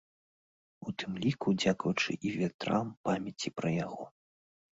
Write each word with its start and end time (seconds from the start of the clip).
У 0.91 0.93
тым 1.01 1.11
ліку 1.25 1.51
дзякуючы 1.63 2.17
і 2.29 2.33
вятрам 2.39 2.85
памяці 3.09 3.53
пра 3.61 3.69
яго. 3.85 4.03